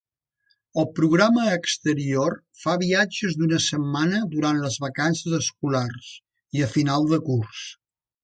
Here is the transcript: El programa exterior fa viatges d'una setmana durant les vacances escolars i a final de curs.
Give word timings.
El 0.83 0.85
programa 0.99 1.43
exterior 1.57 2.35
fa 2.61 2.73
viatges 2.83 3.37
d'una 3.41 3.59
setmana 3.67 4.23
durant 4.33 4.63
les 4.63 4.79
vacances 4.87 5.37
escolars 5.41 6.11
i 6.61 6.67
a 6.69 6.73
final 6.79 7.09
de 7.13 7.21
curs. 7.29 7.63